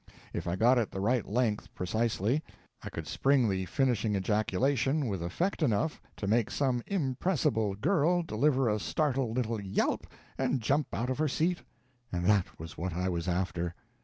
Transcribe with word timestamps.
If 0.33 0.47
I 0.47 0.55
got 0.55 0.79
it 0.79 0.89
the 0.89 0.99
right 0.99 1.23
length 1.27 1.71
precisely, 1.75 2.41
I 2.81 2.89
could 2.89 3.05
spring 3.05 3.47
the 3.47 3.65
finishing 3.67 4.15
ejaculation 4.15 5.05
with 5.07 5.21
effect 5.21 5.61
enough 5.61 6.01
to 6.17 6.25
make 6.25 6.49
some 6.49 6.81
impressible 6.87 7.75
girl 7.75 8.23
deliver 8.23 8.67
a 8.67 8.79
startled 8.79 9.37
little 9.37 9.61
yelp 9.61 10.07
and 10.39 10.59
jump 10.59 10.87
out 10.91 11.11
of 11.11 11.19
her 11.19 11.27
seat 11.27 11.61
and 12.11 12.25
that 12.25 12.57
was 12.59 12.79
what 12.79 12.93
I 12.93 13.09
was 13.09 13.27
after. 13.27 13.75